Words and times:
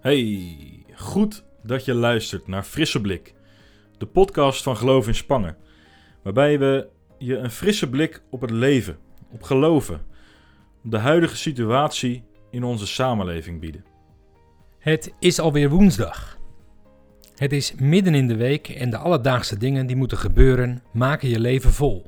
Hey, 0.00 0.56
goed 0.94 1.44
dat 1.62 1.84
je 1.84 1.94
luistert 1.94 2.46
naar 2.46 2.62
Frisse 2.62 3.00
Blik, 3.00 3.34
de 3.98 4.06
podcast 4.06 4.62
van 4.62 4.76
Geloof 4.76 5.06
in 5.06 5.14
Spangen, 5.14 5.56
waarbij 6.22 6.58
we 6.58 6.88
je 7.18 7.36
een 7.36 7.50
frisse 7.50 7.88
blik 7.90 8.22
op 8.30 8.40
het 8.40 8.50
leven, 8.50 8.98
op 9.30 9.42
geloven, 9.42 10.00
op 10.84 10.90
de 10.90 10.98
huidige 10.98 11.36
situatie 11.36 12.22
in 12.50 12.64
onze 12.64 12.86
samenleving 12.86 13.60
bieden. 13.60 13.84
Het 14.78 15.12
is 15.18 15.38
alweer 15.40 15.70
woensdag. 15.70 16.38
Het 17.34 17.52
is 17.52 17.74
midden 17.74 18.14
in 18.14 18.28
de 18.28 18.36
week 18.36 18.68
en 18.68 18.90
de 18.90 18.98
alledaagse 18.98 19.58
dingen 19.58 19.86
die 19.86 19.96
moeten 19.96 20.18
gebeuren 20.18 20.82
maken 20.92 21.28
je 21.28 21.40
leven 21.40 21.72
vol. 21.72 22.06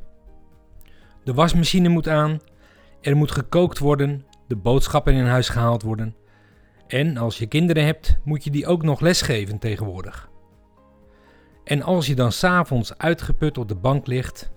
De 1.25 1.35
wasmachine 1.35 1.89
moet 1.89 2.09
aan, 2.09 2.41
er 3.01 3.17
moet 3.17 3.31
gekookt 3.31 3.79
worden, 3.79 4.25
de 4.49 4.57
boodschappen 4.57 5.15
in 5.15 5.25
huis 5.25 5.49
gehaald 5.49 5.83
worden. 5.83 6.21
En 6.93 7.17
als 7.17 7.39
je 7.39 7.47
kinderen 7.47 7.85
hebt, 7.85 8.17
moet 8.25 8.45
je 8.45 8.51
die 8.51 8.67
ook 8.67 8.83
nog 8.83 9.01
lesgeven 9.01 9.59
tegenwoordig. 9.59 10.31
En 11.65 11.83
als 11.83 12.07
je 12.07 12.15
dan 12.15 12.33
s'avonds 12.33 12.99
uitgeput 12.99 13.59
op 13.59 13.69
de 13.69 13.75
bank 13.75 14.07
ligt, 14.07 14.53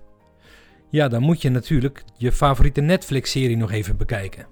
ja, 0.89 1.07
dan 1.07 1.21
moet 1.21 1.41
je 1.41 1.49
natuurlijk 1.49 2.03
je 2.17 2.31
favoriete 2.31 2.81
Netflix-serie 2.81 3.57
nog 3.57 3.71
even 3.71 3.97
bekijken. 3.97 4.47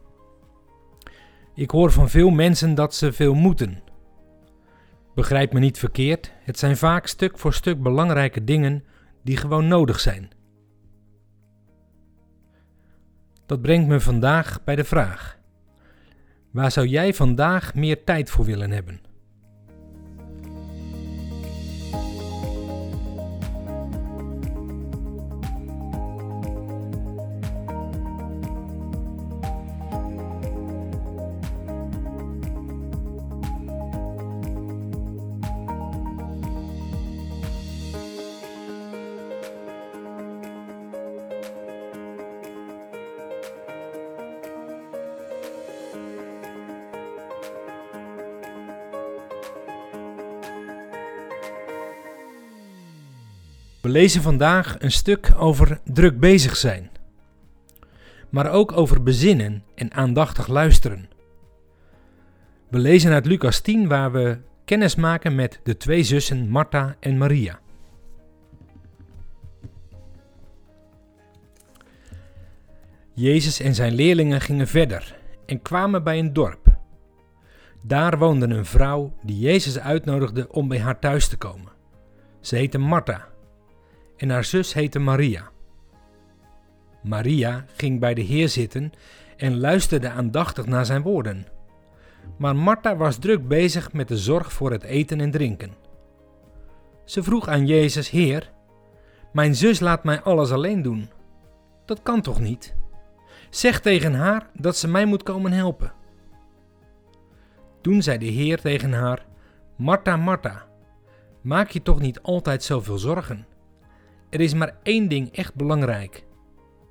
Ik 1.55 1.71
hoor 1.71 1.91
van 1.91 2.09
veel 2.09 2.29
mensen 2.29 2.75
dat 2.75 2.95
ze 2.95 3.13
veel 3.13 3.33
moeten. 3.33 3.83
Begrijp 5.15 5.53
me 5.53 5.59
niet 5.59 5.79
verkeerd, 5.79 6.31
het 6.43 6.59
zijn 6.59 6.77
vaak 6.77 7.07
stuk 7.07 7.39
voor 7.39 7.53
stuk 7.53 7.81
belangrijke 7.81 8.43
dingen 8.43 8.83
die 9.23 9.37
gewoon 9.37 9.67
nodig 9.67 9.99
zijn. 9.99 10.29
Dat 13.45 13.61
brengt 13.61 13.87
me 13.87 13.99
vandaag 13.99 14.63
bij 14.63 14.75
de 14.75 14.83
vraag: 14.83 15.41
waar 16.53 16.71
zou 16.71 16.87
jij 16.87 17.13
vandaag 17.13 17.75
meer 17.75 18.03
tijd 18.03 18.29
voor 18.29 18.45
willen 18.45 18.71
hebben? 18.71 18.99
We 53.83 53.89
lezen 53.89 54.21
vandaag 54.21 54.75
een 54.79 54.91
stuk 54.91 55.31
over 55.37 55.79
druk 55.83 56.19
bezig 56.19 56.55
zijn, 56.55 56.89
maar 58.29 58.51
ook 58.51 58.71
over 58.71 59.03
bezinnen 59.03 59.63
en 59.75 59.93
aandachtig 59.93 60.47
luisteren. 60.47 61.09
We 62.67 62.77
lezen 62.77 63.11
uit 63.11 63.25
Lucas 63.25 63.59
10 63.59 63.87
waar 63.87 64.11
we 64.11 64.37
kennis 64.65 64.95
maken 64.95 65.35
met 65.35 65.59
de 65.63 65.77
twee 65.77 66.03
zussen 66.03 66.49
Martha 66.49 66.95
en 66.99 67.17
Maria. 67.17 67.59
Jezus 73.13 73.59
en 73.59 73.75
zijn 73.75 73.93
leerlingen 73.93 74.41
gingen 74.41 74.67
verder 74.67 75.15
en 75.45 75.61
kwamen 75.61 76.03
bij 76.03 76.19
een 76.19 76.33
dorp. 76.33 76.77
Daar 77.81 78.17
woonde 78.17 78.47
een 78.47 78.65
vrouw 78.65 79.13
die 79.21 79.39
Jezus 79.39 79.79
uitnodigde 79.79 80.51
om 80.51 80.67
bij 80.67 80.79
haar 80.79 80.99
thuis 80.99 81.27
te 81.27 81.37
komen. 81.37 81.71
Ze 82.39 82.55
heette 82.55 82.77
Martha 82.77 83.31
en 84.17 84.29
haar 84.29 84.43
zus 84.43 84.73
heette 84.73 84.99
Maria. 84.99 85.51
Maria 87.03 87.65
ging 87.75 87.99
bij 87.99 88.13
de 88.13 88.21
Heer 88.21 88.49
zitten 88.49 88.91
en 89.37 89.59
luisterde 89.59 90.09
aandachtig 90.09 90.65
naar 90.65 90.85
zijn 90.85 91.01
woorden. 91.01 91.47
Maar 92.37 92.55
Martha 92.55 92.95
was 92.95 93.17
druk 93.17 93.47
bezig 93.47 93.93
met 93.93 94.07
de 94.07 94.17
zorg 94.17 94.53
voor 94.53 94.71
het 94.71 94.83
eten 94.83 95.19
en 95.19 95.31
drinken. 95.31 95.71
Ze 97.05 97.23
vroeg 97.23 97.47
aan 97.47 97.67
Jezus: 97.67 98.09
Heer, 98.09 98.51
mijn 99.33 99.55
zus 99.55 99.79
laat 99.79 100.03
mij 100.03 100.21
alles 100.21 100.51
alleen 100.51 100.81
doen. 100.81 101.09
Dat 101.85 102.01
kan 102.03 102.21
toch 102.21 102.39
niet? 102.39 102.75
Zeg 103.49 103.79
tegen 103.79 104.13
haar 104.13 104.49
dat 104.53 104.77
ze 104.77 104.87
mij 104.87 105.05
moet 105.05 105.23
komen 105.23 105.51
helpen. 105.51 105.93
Toen 107.81 108.01
zei 108.01 108.17
de 108.17 108.25
Heer 108.25 108.61
tegen 108.61 108.93
haar: 108.93 109.25
Martha, 109.75 110.17
Martha, 110.17 110.65
maak 111.41 111.69
je 111.69 111.81
toch 111.81 111.99
niet 111.99 112.21
altijd 112.21 112.63
zoveel 112.63 112.97
zorgen? 112.97 113.45
Er 114.33 114.41
is 114.41 114.53
maar 114.53 114.77
één 114.83 115.07
ding 115.07 115.31
echt 115.31 115.55
belangrijk: 115.55 116.25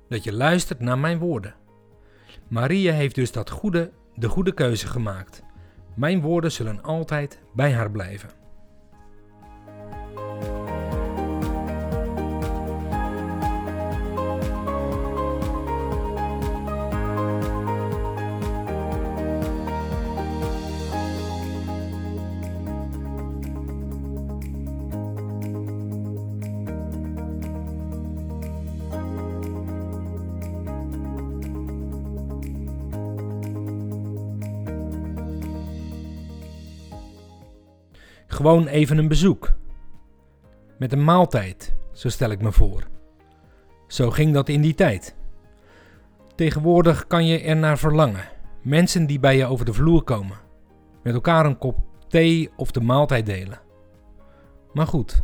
dat 0.09 0.23
je 0.23 0.33
luistert 0.33 0.79
naar 0.79 0.97
mijn 0.97 1.17
woorden. 1.17 1.55
Maria 2.47 2.93
heeft 2.93 3.15
dus 3.15 3.31
dat 3.31 3.49
goede, 3.49 3.91
de 4.15 4.29
goede 4.29 4.53
keuze 4.53 4.87
gemaakt. 4.87 5.43
Mijn 5.95 6.21
woorden 6.21 6.51
zullen 6.51 6.83
altijd 6.83 7.39
bij 7.53 7.73
haar 7.73 7.91
blijven. 7.91 8.29
Gewoon 38.33 38.67
even 38.67 38.97
een 38.97 39.07
bezoek. 39.07 39.53
Met 40.77 40.91
een 40.91 41.03
maaltijd, 41.03 41.75
zo 41.91 42.09
stel 42.09 42.29
ik 42.29 42.41
me 42.41 42.51
voor. 42.51 42.83
Zo 43.87 44.09
ging 44.09 44.33
dat 44.33 44.49
in 44.49 44.61
die 44.61 44.73
tijd. 44.73 45.15
Tegenwoordig 46.35 47.07
kan 47.07 47.25
je 47.25 47.39
er 47.39 47.55
naar 47.55 47.77
verlangen. 47.77 48.25
Mensen 48.61 49.05
die 49.05 49.19
bij 49.19 49.37
je 49.37 49.45
over 49.45 49.65
de 49.65 49.73
vloer 49.73 50.03
komen. 50.03 50.37
Met 51.03 51.13
elkaar 51.13 51.45
een 51.45 51.57
kop 51.57 51.77
thee 52.07 52.49
of 52.55 52.71
de 52.71 52.81
maaltijd 52.81 53.25
delen. 53.25 53.59
Maar 54.73 54.87
goed, 54.87 55.21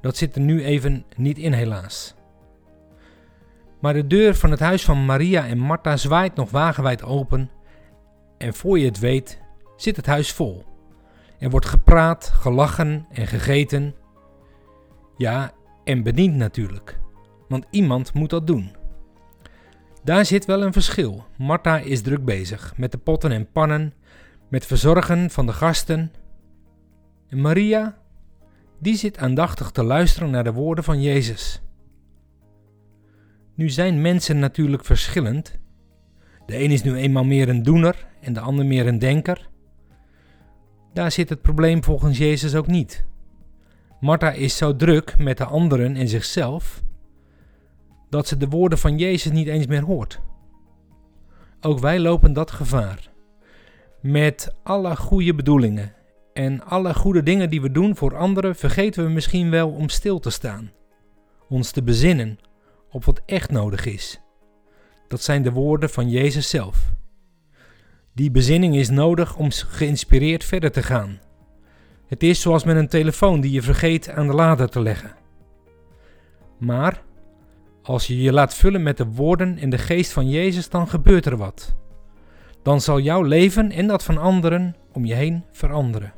dat 0.00 0.16
zit 0.16 0.34
er 0.34 0.42
nu 0.42 0.64
even 0.64 1.04
niet 1.16 1.38
in 1.38 1.52
helaas. 1.52 2.14
Maar 3.80 3.92
de 3.92 4.06
deur 4.06 4.34
van 4.34 4.50
het 4.50 4.60
huis 4.60 4.84
van 4.84 5.04
Maria 5.04 5.46
en 5.46 5.58
Martha 5.58 5.96
zwaait 5.96 6.34
nog 6.34 6.50
wagenwijd 6.50 7.02
open 7.02 7.50
en 8.38 8.54
voor 8.54 8.78
je 8.78 8.84
het 8.84 8.98
weet 8.98 9.40
zit 9.76 9.96
het 9.96 10.06
huis 10.06 10.32
vol. 10.32 10.68
Er 11.40 11.50
wordt 11.50 11.66
gepraat, 11.66 12.30
gelachen 12.34 13.06
en 13.12 13.26
gegeten. 13.26 13.94
Ja, 15.16 15.52
en 15.84 16.02
bediend 16.02 16.34
natuurlijk, 16.34 17.00
want 17.48 17.66
iemand 17.70 18.12
moet 18.14 18.30
dat 18.30 18.46
doen. 18.46 18.70
Daar 20.04 20.24
zit 20.24 20.44
wel 20.44 20.62
een 20.62 20.72
verschil. 20.72 21.24
Martha 21.38 21.78
is 21.78 22.02
druk 22.02 22.24
bezig 22.24 22.76
met 22.76 22.92
de 22.92 22.98
potten 22.98 23.30
en 23.32 23.50
pannen, 23.52 23.94
met 24.48 24.66
verzorgen 24.66 25.30
van 25.30 25.46
de 25.46 25.52
gasten. 25.52 26.12
En 27.28 27.40
Maria, 27.40 27.98
die 28.78 28.96
zit 28.96 29.18
aandachtig 29.18 29.70
te 29.70 29.82
luisteren 29.82 30.30
naar 30.30 30.44
de 30.44 30.52
woorden 30.52 30.84
van 30.84 31.02
Jezus. 31.02 31.62
Nu 33.54 33.68
zijn 33.68 34.00
mensen 34.00 34.38
natuurlijk 34.38 34.84
verschillend. 34.84 35.58
De 36.46 36.62
een 36.62 36.70
is 36.70 36.82
nu 36.82 36.94
eenmaal 36.94 37.24
meer 37.24 37.48
een 37.48 37.62
doener 37.62 38.06
en 38.20 38.32
de 38.32 38.40
ander 38.40 38.66
meer 38.66 38.86
een 38.86 38.98
denker. 38.98 39.48
Daar 40.92 41.12
zit 41.12 41.28
het 41.28 41.42
probleem 41.42 41.84
volgens 41.84 42.18
Jezus 42.18 42.54
ook 42.54 42.66
niet. 42.66 43.04
Martha 44.00 44.30
is 44.30 44.56
zo 44.56 44.76
druk 44.76 45.18
met 45.18 45.38
de 45.38 45.44
anderen 45.44 45.96
en 45.96 46.08
zichzelf 46.08 46.82
dat 48.08 48.26
ze 48.26 48.36
de 48.36 48.48
woorden 48.48 48.78
van 48.78 48.98
Jezus 48.98 49.32
niet 49.32 49.46
eens 49.46 49.66
meer 49.66 49.84
hoort. 49.84 50.20
Ook 51.60 51.78
wij 51.78 52.00
lopen 52.00 52.32
dat 52.32 52.50
gevaar. 52.50 53.10
Met 54.00 54.54
alle 54.62 54.96
goede 54.96 55.34
bedoelingen 55.34 55.92
en 56.32 56.64
alle 56.64 56.94
goede 56.94 57.22
dingen 57.22 57.50
die 57.50 57.60
we 57.60 57.70
doen 57.70 57.96
voor 57.96 58.16
anderen, 58.16 58.56
vergeten 58.56 59.04
we 59.04 59.10
misschien 59.10 59.50
wel 59.50 59.70
om 59.70 59.88
stil 59.88 60.18
te 60.18 60.30
staan, 60.30 60.70
ons 61.48 61.70
te 61.70 61.82
bezinnen 61.82 62.38
op 62.90 63.04
wat 63.04 63.22
echt 63.26 63.50
nodig 63.50 63.86
is. 63.86 64.20
Dat 65.08 65.22
zijn 65.22 65.42
de 65.42 65.52
woorden 65.52 65.90
van 65.90 66.10
Jezus 66.10 66.48
zelf. 66.48 66.92
Die 68.12 68.30
bezinning 68.30 68.76
is 68.76 68.88
nodig 68.88 69.36
om 69.36 69.48
geïnspireerd 69.50 70.44
verder 70.44 70.72
te 70.72 70.82
gaan. 70.82 71.20
Het 72.06 72.22
is 72.22 72.40
zoals 72.40 72.64
met 72.64 72.76
een 72.76 72.88
telefoon 72.88 73.40
die 73.40 73.50
je 73.50 73.62
vergeet 73.62 74.10
aan 74.10 74.26
de 74.26 74.32
lader 74.32 74.68
te 74.68 74.80
leggen. 74.80 75.14
Maar 76.58 77.02
als 77.82 78.06
je 78.06 78.22
je 78.22 78.32
laat 78.32 78.54
vullen 78.54 78.82
met 78.82 78.96
de 78.96 79.06
woorden 79.06 79.58
en 79.58 79.70
de 79.70 79.78
geest 79.78 80.12
van 80.12 80.28
Jezus, 80.28 80.68
dan 80.68 80.88
gebeurt 80.88 81.26
er 81.26 81.36
wat. 81.36 81.76
Dan 82.62 82.80
zal 82.80 83.00
jouw 83.00 83.22
leven 83.22 83.70
en 83.70 83.86
dat 83.86 84.04
van 84.04 84.18
anderen 84.18 84.76
om 84.92 85.04
je 85.04 85.14
heen 85.14 85.44
veranderen. 85.52 86.12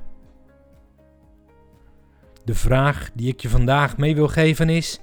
De 2.44 2.54
vraag 2.54 3.10
die 3.14 3.28
ik 3.28 3.40
je 3.40 3.48
vandaag 3.48 3.96
mee 3.96 4.14
wil 4.14 4.28
geven 4.28 4.68
is: 4.68 5.00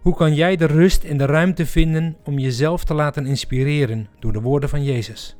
hoe 0.00 0.14
kan 0.14 0.34
jij 0.34 0.56
de 0.56 0.66
rust 0.66 1.04
en 1.04 1.16
de 1.16 1.26
ruimte 1.26 1.66
vinden 1.66 2.16
om 2.24 2.38
jezelf 2.38 2.84
te 2.84 2.94
laten 2.94 3.26
inspireren 3.26 4.08
door 4.18 4.32
de 4.32 4.40
woorden 4.40 4.68
van 4.68 4.84
Jezus? 4.84 5.36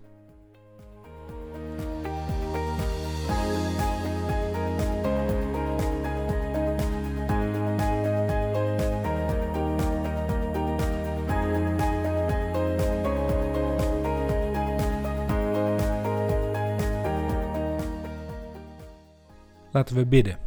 Laten 19.73 19.97
we 19.97 20.07
bidden. 20.07 20.39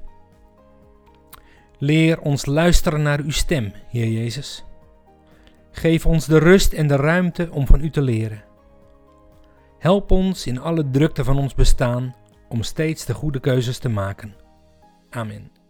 Leer 1.77 2.19
ons 2.19 2.45
luisteren 2.45 3.01
naar 3.01 3.19
uw 3.19 3.31
stem, 3.31 3.73
Heer 3.89 4.07
Jezus. 4.07 4.65
Geef 5.71 6.05
ons 6.05 6.25
de 6.25 6.37
rust 6.37 6.73
en 6.73 6.87
de 6.87 6.95
ruimte 6.95 7.49
om 7.51 7.67
van 7.67 7.83
u 7.83 7.89
te 7.89 8.01
leren. 8.01 8.43
Help 9.79 10.11
ons 10.11 10.47
in 10.47 10.59
alle 10.59 10.89
drukte 10.89 11.23
van 11.23 11.37
ons 11.37 11.53
bestaan 11.53 12.15
om 12.49 12.63
steeds 12.63 13.05
de 13.05 13.13
goede 13.13 13.39
keuzes 13.39 13.77
te 13.77 13.89
maken. 13.89 14.35
Amen. 15.09 15.60